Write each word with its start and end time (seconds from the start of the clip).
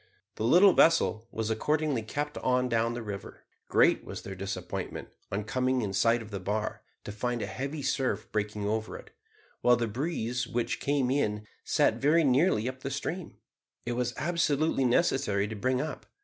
The 0.33 0.43
little 0.45 0.73
vessel 0.73 1.27
was 1.31 1.51
accordingly 1.51 2.01
kept 2.01 2.35
on 2.39 2.67
down 2.67 2.95
the 2.95 3.03
river. 3.03 3.43
Great 3.69 4.03
was 4.03 4.23
their 4.23 4.33
disappointment, 4.33 5.09
on 5.31 5.43
coming 5.43 5.83
in 5.83 5.93
sight 5.93 6.23
of 6.23 6.31
the 6.31 6.39
bar, 6.39 6.81
to 7.03 7.11
find 7.11 7.39
a 7.39 7.45
heavy 7.45 7.83
surf 7.83 8.27
breaking 8.31 8.65
over 8.67 8.97
it, 8.97 9.11
while 9.61 9.75
the 9.75 9.85
breeze 9.87 10.47
which 10.47 10.79
came 10.79 11.11
in 11.11 11.45
set 11.63 11.97
very 11.97 12.23
nearly 12.23 12.67
up 12.67 12.79
the 12.79 12.89
stream. 12.89 13.37
It 13.85 13.91
was 13.91 14.15
absolutely 14.17 14.85
necessary 14.85 15.47
to 15.47 15.55
bring 15.55 15.79
up. 15.79 16.07